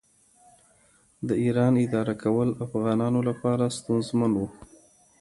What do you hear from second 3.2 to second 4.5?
لپاره ستونزمن و.